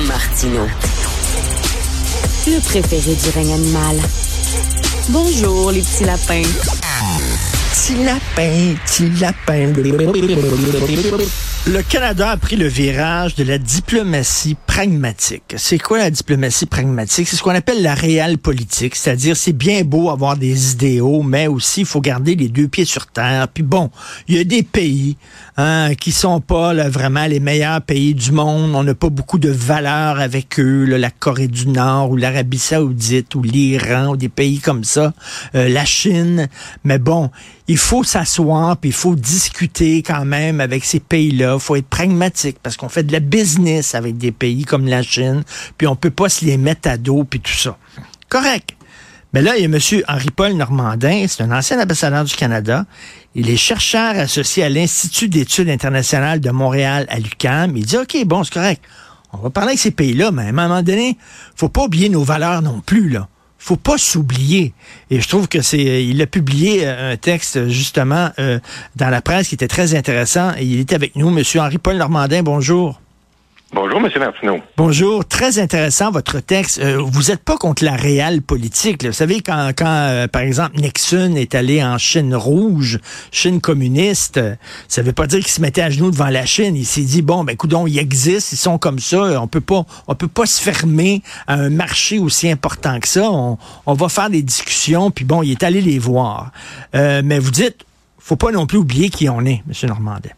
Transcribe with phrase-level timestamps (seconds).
[0.00, 0.66] Martino.
[2.46, 3.96] Le préféré du règne animal.
[5.10, 6.42] Bonjour, les petits lapins.
[7.70, 9.72] Petit lapin, petit lapin.
[11.66, 15.54] Le Canada a pris le virage de la diplomatie pragmatique.
[15.58, 17.28] C'est quoi la diplomatie pragmatique?
[17.28, 21.46] C'est ce qu'on appelle la réelle politique, c'est-à-dire c'est bien beau avoir des idéaux, mais
[21.46, 23.48] aussi il faut garder les deux pieds sur terre.
[23.48, 23.90] Puis bon,
[24.28, 25.18] il y a des pays
[25.58, 28.74] hein, qui sont pas là, vraiment les meilleurs pays du monde.
[28.74, 32.58] On n'a pas beaucoup de valeurs avec eux, là, la Corée du Nord ou l'Arabie
[32.58, 35.12] saoudite ou l'Iran ou des pays comme ça,
[35.54, 36.48] euh, la Chine.
[36.82, 37.30] Mais bon,
[37.68, 41.54] il faut s'asseoir puis il faut discuter quand même avec ces pays-là.
[41.54, 45.02] Il faut être pragmatique parce qu'on fait de la business avec des pays comme la
[45.02, 45.42] Chine,
[45.78, 47.76] puis on peut pas se les mettre à dos puis tout ça.
[48.28, 48.74] Correct.
[49.32, 50.02] Mais là, il y a M.
[50.08, 52.84] Henri-Paul Normandin, c'est un ancien ambassadeur du Canada.
[53.34, 57.74] Il est chercheur associé à l'Institut d'études internationales de Montréal à l'UQAM.
[57.76, 58.82] Il dit, OK, bon, c'est correct.
[59.32, 61.16] On va parler avec ces pays-là, mais à un moment donné,
[61.56, 63.28] faut pas oublier nos valeurs non plus, là
[63.62, 64.74] faut pas s'oublier.
[65.10, 68.58] Et je trouve que c'est, il a publié euh, un texte justement euh,
[68.96, 70.50] dans la presse qui était très intéressant.
[70.58, 72.42] Et il était avec nous, Monsieur Henri-Paul Normandin.
[72.42, 73.01] Bonjour.
[73.74, 74.10] Bonjour, M.
[74.18, 74.58] Martineau.
[74.76, 75.24] Bonjour.
[75.24, 76.78] Très intéressant votre texte.
[76.78, 79.02] Euh, vous n'êtes pas contre la réelle politique.
[79.02, 84.36] Vous savez, quand, quand euh, par exemple, Nixon est allé en Chine rouge, Chine communiste,
[84.36, 84.56] euh,
[84.88, 86.76] ça ne veut pas dire qu'il se mettait à genoux devant la Chine.
[86.76, 89.40] Il s'est dit, bon, ben, écoute, ils existent, ils sont comme ça.
[89.40, 93.30] On peut pas, on peut pas se fermer à un marché aussi important que ça.
[93.30, 96.52] On, on va faire des discussions, puis bon, il est allé les voir.
[96.92, 97.86] mais vous dites,
[98.18, 99.88] faut pas non plus oublier qui on est, M.
[99.88, 100.30] Normandin.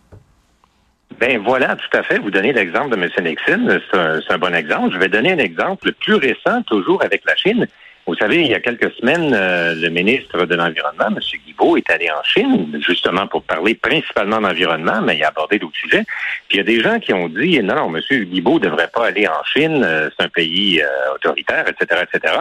[1.27, 2.19] Ben voilà, tout à fait.
[2.19, 3.09] Vous donnez l'exemple de M.
[3.25, 3.81] Nixon.
[3.91, 4.93] C'est un, bon exemple.
[4.93, 7.67] Je vais donner un exemple plus récent, toujours avec la Chine.
[8.07, 11.19] Vous savez, il y a quelques semaines, euh, le ministre de l'Environnement, M.
[11.47, 15.79] Guibault, est allé en Chine, justement pour parler principalement d'environnement, mais il a abordé d'autres
[15.79, 16.05] sujets.
[16.51, 18.25] Puis il y a des gens qui ont dit, non, non, M.
[18.27, 22.35] Guibault ne devrait pas aller en Chine, euh, c'est un pays euh, autoritaire, etc., etc.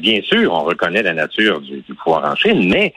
[0.00, 2.92] bien sûr, on reconnaît la nature du pouvoir en Chine, mais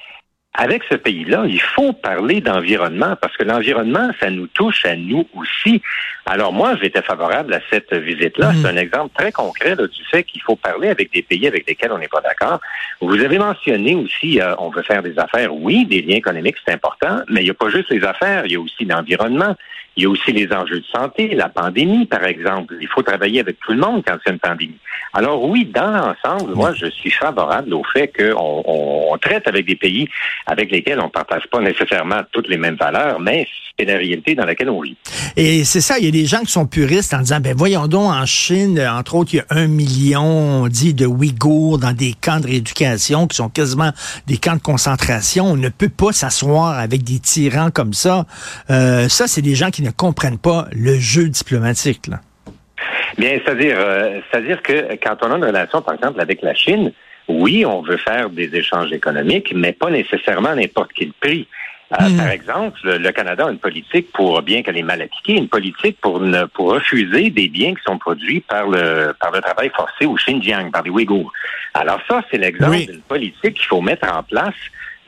[0.53, 5.25] avec ce pays-là, il faut parler d'environnement parce que l'environnement, ça nous touche à nous
[5.35, 5.81] aussi.
[6.25, 8.51] Alors moi, j'étais favorable à cette visite-là.
[8.51, 8.56] Mm.
[8.62, 11.91] C'est un exemple très concret du fait qu'il faut parler avec des pays avec lesquels
[11.94, 12.59] on n'est pas d'accord.
[13.00, 15.56] Vous avez mentionné aussi, euh, on veut faire des affaires.
[15.56, 18.51] Oui, des liens économiques, c'est important, mais il n'y a pas juste les affaires, il
[18.51, 19.56] y a aussi l'environnement.
[19.97, 22.75] Il y a aussi les enjeux de santé, la pandémie, par exemple.
[22.79, 24.78] Il faut travailler avec tout le monde quand c'est une pandémie.
[25.13, 29.75] Alors oui, dans l'ensemble, moi, je suis favorable au fait qu'on on, traite avec des
[29.75, 30.07] pays
[30.47, 33.46] avec lesquels on ne partage pas nécessairement toutes les mêmes valeurs, mais
[33.78, 34.96] c'est la réalité dans laquelle on vit.
[35.35, 37.88] Et c'est ça, il y a des gens qui sont puristes en disant, ben voyons
[37.88, 40.24] donc, en Chine, entre autres, il y a un million,
[40.63, 43.91] on dit, de Ouïghours dans des camps de rééducation qui sont quasiment
[44.28, 45.46] des camps de concentration.
[45.46, 48.25] On ne peut pas s'asseoir avec des tyrans comme ça.
[48.69, 52.08] Euh, ça, c'est des gens qui ne comprennent pas le jeu diplomatique.
[52.08, 52.22] Là.
[53.18, 56.92] Bien, c'est-à-dire, euh, c'est-à-dire que quand on a une relation, par exemple, avec la Chine,
[57.28, 61.47] oui, on veut faire des échanges économiques, mais pas nécessairement n'importe quel prix.
[61.94, 62.18] Euh, hmm.
[62.18, 65.98] Par exemple, le, Canada a une politique pour, bien qu'elle est mal appliquée, une politique
[66.00, 70.06] pour, ne, pour refuser des biens qui sont produits par le, par le travail forcé
[70.06, 71.31] au Xinjiang, par les Ouïghours.
[71.74, 74.56] Alors ça, c'est l'exemple d'une politique qu'il faut mettre en place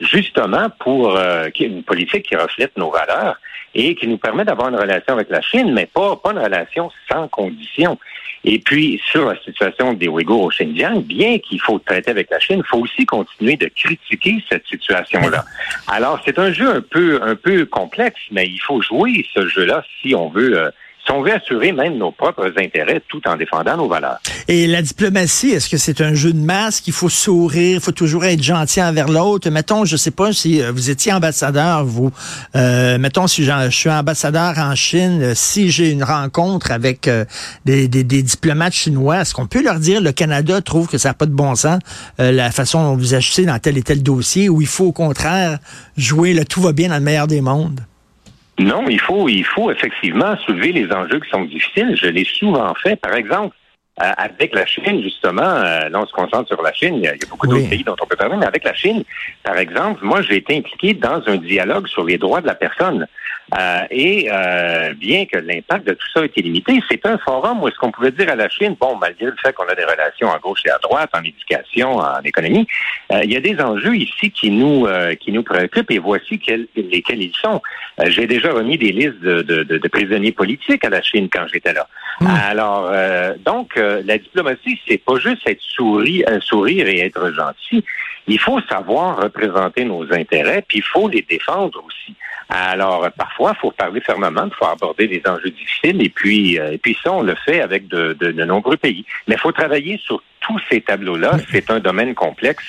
[0.00, 3.36] justement pour euh, une politique qui reflète nos valeurs
[3.74, 6.90] et qui nous permet d'avoir une relation avec la Chine, mais pas, pas une relation
[7.10, 7.98] sans condition.
[8.44, 12.38] Et puis, sur la situation des Ouïghours au Xinjiang, bien qu'il faut traiter avec la
[12.38, 15.44] Chine, il faut aussi continuer de critiquer cette situation-là.
[15.88, 19.82] Alors, c'est un jeu un peu, un peu complexe, mais il faut jouer ce jeu-là
[20.00, 20.70] si on veut euh,
[21.04, 24.18] si on veut assurer même nos propres intérêts tout en défendant nos valeurs.
[24.48, 26.86] Et la diplomatie, est-ce que c'est un jeu de masque?
[26.86, 29.50] Il faut sourire, il faut toujours être gentil envers l'autre?
[29.50, 32.10] Mettons, je sais pas si euh, vous étiez ambassadeur, vous.
[32.56, 37.10] Euh, mettons, si je suis ambassadeur en Chine, euh, si j'ai une rencontre avec
[37.64, 41.14] des, des, diplomates chinois, est-ce qu'on peut leur dire le Canada trouve que ça n'a
[41.14, 41.80] pas de bon sens,
[42.18, 45.58] la façon dont vous agissez dans tel et tel dossier, ou il faut au contraire
[45.96, 47.80] jouer le tout va bien dans le meilleur des mondes?
[48.58, 51.96] Non, il faut, il faut effectivement soulever les enjeux qui sont difficiles.
[51.96, 52.96] Je l'ai souvent fait.
[52.96, 53.56] Par exemple,
[54.02, 56.96] euh, avec la Chine, justement, euh, là, on se concentre sur la Chine.
[56.96, 59.04] Il y a, beaucoup d'autres pays dont on peut parler, mais avec la Chine,
[59.42, 63.06] par exemple, moi, j'ai été impliqué dans un dialogue sur les droits de la personne.
[63.52, 67.62] Euh, et euh, bien que l'impact de tout ça ait été limité, c'est un forum
[67.62, 69.84] où est-ce qu'on pouvait dire à la Chine, bon, malgré le fait qu'on a des
[69.84, 72.66] relations à gauche et à droite, en éducation, en économie,
[73.12, 74.86] euh, il y a des enjeux ici qui nous
[75.20, 76.40] qui nous préoccupent et voici
[76.76, 77.60] lesquels ils sont.
[78.06, 81.72] J'ai déjà remis des listes de, de, de, prisonniers politiques à la Chine quand j'étais
[81.72, 81.86] là.
[82.20, 82.26] Hmm.
[82.26, 82.90] Alors,
[83.44, 87.84] donc, la diplomatie, c'est pas juste être sourire, sourire et être gentil.
[88.26, 92.14] Il faut savoir représenter nos intérêts, puis il faut les défendre aussi.
[92.48, 96.54] Alors, parfois, parfois, il faut parler fermement, il faut aborder des enjeux difficiles, et puis,
[96.54, 99.04] et puis ça, on le fait avec de, de, de nombreux pays.
[99.26, 101.38] Mais il faut travailler sur tous ces tableaux-là.
[101.50, 102.64] C'est un domaine complexe.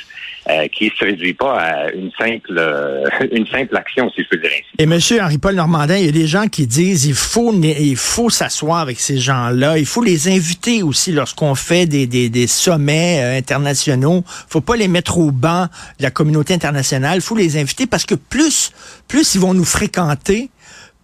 [0.47, 4.29] Euh, qui ne se réduit pas à une simple euh, une simple action, si je
[4.29, 4.69] peux dire ainsi.
[4.77, 8.29] Et Monsieur Henri-Paul Normandin, il y a des gens qui disent il faut il faut
[8.29, 13.23] s'asseoir avec ces gens-là, il faut les inviter aussi lorsqu'on fait des, des, des sommets
[13.23, 14.23] euh, internationaux.
[14.47, 15.65] faut pas les mettre au banc
[15.97, 18.71] de la communauté internationale, il faut les inviter parce que plus
[19.07, 20.51] plus ils vont nous fréquenter,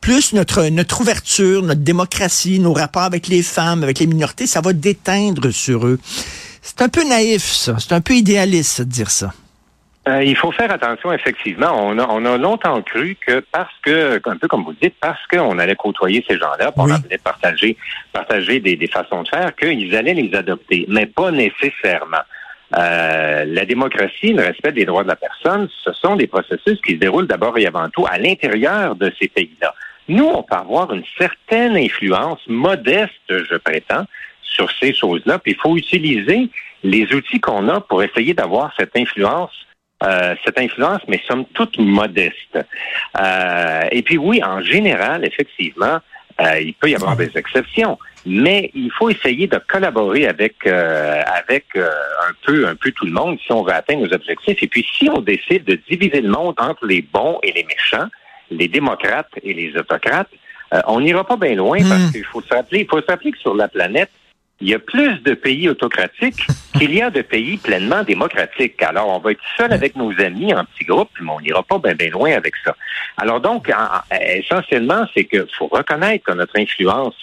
[0.02, 4.60] plus notre, notre ouverture, notre démocratie, nos rapports avec les femmes, avec les minorités, ça
[4.62, 6.00] va déteindre sur eux.
[6.62, 7.76] C'est un peu naïf, ça.
[7.80, 9.32] C'est un peu idéaliste de dire ça.
[10.08, 11.72] Euh, il faut faire attention, effectivement.
[11.74, 15.20] On a, on a longtemps cru que parce que, un peu comme vous dites, parce
[15.28, 17.78] qu'on allait côtoyer ces gens-là, on allait partager,
[18.12, 22.24] partager des, des façons de faire, qu'ils allaient les adopter, mais pas nécessairement.
[22.76, 26.94] Euh, la démocratie, le respect des droits de la personne, ce sont des processus qui
[26.94, 29.76] se déroulent d'abord et avant tout à l'intérieur de ces pays-là.
[30.12, 34.06] Nous, on peut avoir une certaine influence modeste, je prétends,
[34.42, 35.40] sur ces choses-là.
[35.40, 36.50] Puis il faut utiliser
[36.84, 39.54] les outils qu'on a pour essayer d'avoir cette influence
[40.04, 42.58] euh, cette influence, mais somme toute modeste.
[43.20, 46.00] Euh, et puis oui, en général, effectivement,
[46.42, 51.66] euh, il peut y avoir des exceptions, mais il faut essayer de collaborer avec avec
[51.76, 54.64] un peu un peu tout le monde si on veut atteindre nos objectifs.
[54.64, 58.10] Et puis si on décide de diviser le monde entre les bons et les méchants,
[58.52, 60.30] les démocrates et les autocrates,
[60.88, 62.12] on n'ira pas bien loin parce hmm.
[62.12, 64.12] qu'il faut se rappeler, il faut se rappeler que sur la planète,
[64.62, 66.46] il y a plus de pays autocratiques
[66.78, 68.82] qu'il y a de pays pleinement démocratiques.
[68.84, 71.80] Alors, on va être seul avec nos amis en petits groupes, mais on n'ira pas
[71.80, 72.76] bien loin avec ça.
[73.18, 73.72] Alors donc,
[74.12, 77.16] essentiellement, c'est qu'il faut reconnaître que notre influence,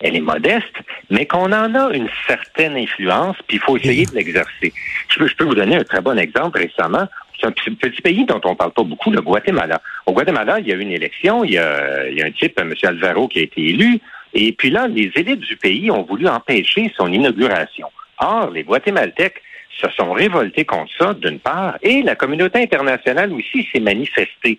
[0.00, 0.74] elle est modeste,
[1.10, 4.72] mais qu'on en a une certaine influence, puis il faut essayer de l'exercer.
[5.08, 7.08] Je peux, je peux vous donner un très bon exemple récemment.
[7.38, 9.80] C'est un petit pays dont on parle pas beaucoup, le Guatemala.
[10.06, 12.30] Au Guatemala, il y a eu une élection, il y a, il y a un
[12.30, 12.72] type, M.
[12.82, 14.00] Alvaro, qui a été élu.
[14.32, 17.88] Et puis là, les élites du pays ont voulu empêcher son inauguration.
[18.18, 19.42] Or, les Guatémaltèques
[19.80, 24.58] se sont révoltés contre ça, d'une part, et la communauté internationale aussi s'est manifestée.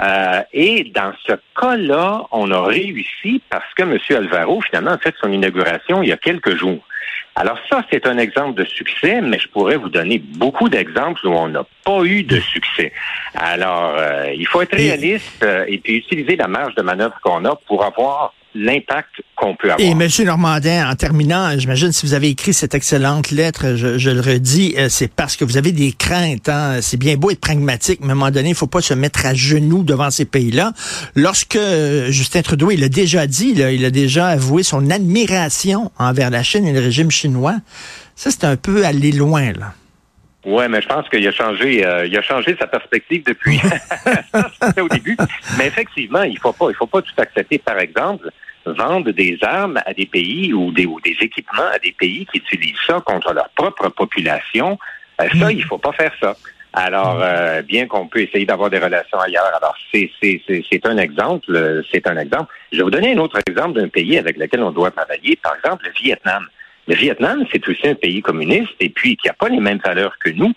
[0.00, 3.98] Euh, et dans ce cas-là, on a réussi parce que M.
[4.10, 6.82] Alvaro, finalement, a fait son inauguration il y a quelques jours.
[7.34, 11.30] Alors ça, c'est un exemple de succès, mais je pourrais vous donner beaucoup d'exemples où
[11.30, 12.92] on n'a pas eu de succès.
[13.34, 17.44] Alors, euh, il faut être réaliste euh, et puis utiliser la marge de manœuvre qu'on
[17.46, 19.80] a pour avoir l'impact qu'on peut avoir.
[19.80, 20.08] Et M.
[20.24, 24.88] Normandin, en terminant, j'imagine si vous avez écrit cette excellente lettre, je, le redis, euh,
[24.88, 26.48] c'est parce que vous avez des craintes.
[26.48, 26.78] Hein?
[26.80, 29.26] C'est bien beau être pragmatique, mais à un moment donné, il faut pas se mettre
[29.26, 30.72] à genoux devant ces pays-là.
[31.16, 35.90] Lorsque euh, Justin Trudeau, il a déjà dit, là, il a déjà avoué son admiration
[35.98, 37.56] envers la Chine et le régime chinois,
[38.14, 39.74] ça c'est un peu aller loin, là.
[40.44, 43.60] Ouais, mais je pense qu'il a changé, euh, il a changé sa perspective depuis.
[44.60, 45.16] C'était au début.
[45.56, 47.58] Mais effectivement, il faut pas, il faut pas tout accepter.
[47.58, 48.28] Par exemple,
[48.66, 52.38] vendre des armes à des pays ou des, ou des équipements à des pays qui
[52.38, 54.78] utilisent ça contre leur propre population.
[55.20, 55.50] Euh, ça, hmm.
[55.50, 56.36] il faut pas faire ça.
[56.74, 59.50] Alors, euh, bien qu'on peut essayer d'avoir des relations ailleurs.
[59.56, 61.82] Alors, c'est, c'est, c'est, un exemple.
[61.92, 62.52] C'est un exemple.
[62.72, 65.36] Je vais vous donner un autre exemple d'un pays avec lequel on doit travailler.
[65.36, 66.46] Par exemple, le Vietnam.
[66.88, 70.18] Le Vietnam, c'est aussi un pays communiste et puis qui n'a pas les mêmes valeurs
[70.18, 70.52] que nous,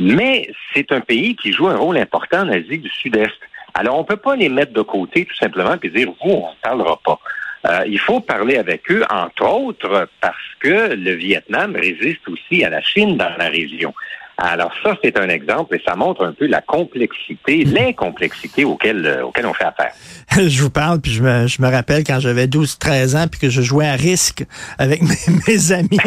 [0.00, 3.38] mais c'est un pays qui joue un rôle important en Asie du Sud-Est.
[3.74, 6.50] Alors, on ne peut pas les mettre de côté tout simplement et dire, vous, on
[6.50, 7.20] ne parlera pas.
[7.66, 12.70] Euh, il faut parler avec eux, entre autres, parce que le Vietnam résiste aussi à
[12.70, 13.92] la Chine dans la région.
[14.40, 19.24] Alors ça, c'est un exemple et ça montre un peu la complexité, l'incomplexité auquel, euh,
[19.24, 19.90] auquel on fait affaire.
[20.48, 23.50] je vous parle, puis je me, je me rappelle quand j'avais 12-13 ans, puis que
[23.50, 24.44] je jouais à risque
[24.78, 25.02] avec
[25.48, 25.98] mes, amis.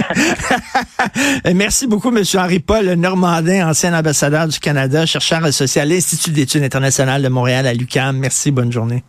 [1.54, 2.24] Merci beaucoup, M.
[2.36, 7.74] Henri-Paul Normandin, ancien ambassadeur du Canada, chercheur associé à l'Institut d'études internationales de Montréal à
[7.74, 8.18] l'UQAM.
[8.18, 9.04] Merci, bonne journée.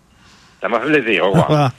[0.61, 1.27] Ça m'a fait plaisir.
[1.27, 1.73] Au revoir.